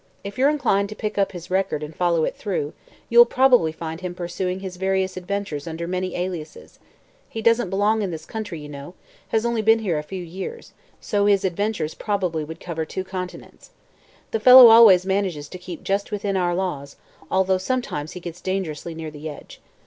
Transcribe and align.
If 0.23 0.35
you're 0.35 0.49
inclined 0.49 0.89
to 0.89 0.95
pick 0.95 1.19
up 1.19 1.31
his 1.31 1.51
record 1.51 1.83
and 1.83 1.95
follow 1.95 2.23
it 2.23 2.35
through, 2.35 2.73
you'll 3.07 3.23
probably 3.27 3.71
find 3.71 4.01
him 4.01 4.15
pursuing 4.15 4.59
his 4.61 4.77
various 4.77 5.15
adventures 5.15 5.67
under 5.67 5.85
many 5.87 6.15
aliases. 6.15 6.79
He 7.29 7.39
doesn't 7.39 7.69
belong 7.69 8.01
in 8.01 8.09
this 8.09 8.25
country, 8.25 8.59
you 8.59 8.67
know, 8.67 8.95
has 9.27 9.45
only 9.45 9.61
been 9.61 9.77
here 9.77 9.99
a 9.99 10.01
few 10.01 10.23
years, 10.23 10.73
so 10.99 11.27
his 11.27 11.45
adventures 11.45 11.93
would 11.93 12.03
probably 12.03 12.45
cover 12.55 12.83
two 12.83 13.03
continents. 13.03 13.69
The 14.31 14.39
fellow 14.39 14.69
always 14.69 15.05
manages 15.05 15.47
to 15.49 15.59
keep 15.59 15.83
just 15.83 16.09
within 16.11 16.35
our 16.35 16.55
laws, 16.55 16.95
although 17.29 17.59
sometimes 17.59 18.13
he 18.13 18.19
gets 18.19 18.41
dangerously 18.41 18.95
near 18.95 19.11
the 19.11 19.29
edge. 19.29 19.61